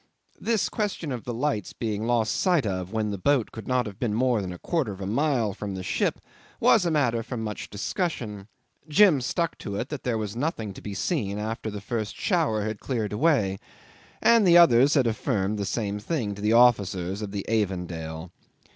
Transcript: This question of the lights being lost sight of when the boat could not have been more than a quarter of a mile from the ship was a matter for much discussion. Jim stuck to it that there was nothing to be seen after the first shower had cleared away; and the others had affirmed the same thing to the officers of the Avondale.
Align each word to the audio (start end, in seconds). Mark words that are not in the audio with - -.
This 0.39 0.67
question 0.67 1.11
of 1.11 1.25
the 1.25 1.33
lights 1.35 1.73
being 1.73 2.07
lost 2.07 2.35
sight 2.35 2.65
of 2.65 2.91
when 2.91 3.11
the 3.11 3.19
boat 3.19 3.51
could 3.51 3.67
not 3.67 3.85
have 3.85 3.99
been 3.99 4.15
more 4.15 4.41
than 4.41 4.51
a 4.51 4.57
quarter 4.57 4.91
of 4.91 4.99
a 4.99 5.05
mile 5.05 5.53
from 5.53 5.75
the 5.75 5.83
ship 5.83 6.19
was 6.59 6.87
a 6.87 6.89
matter 6.89 7.21
for 7.21 7.37
much 7.37 7.69
discussion. 7.69 8.47
Jim 8.89 9.21
stuck 9.21 9.59
to 9.59 9.75
it 9.75 9.89
that 9.89 10.01
there 10.01 10.17
was 10.17 10.35
nothing 10.35 10.73
to 10.73 10.81
be 10.81 10.95
seen 10.95 11.37
after 11.37 11.69
the 11.69 11.79
first 11.81 12.15
shower 12.15 12.63
had 12.63 12.79
cleared 12.79 13.13
away; 13.13 13.59
and 14.23 14.47
the 14.47 14.57
others 14.57 14.95
had 14.95 15.05
affirmed 15.05 15.59
the 15.59 15.65
same 15.67 15.99
thing 15.99 16.33
to 16.33 16.41
the 16.41 16.51
officers 16.51 17.21
of 17.21 17.29
the 17.29 17.47
Avondale. 17.47 18.31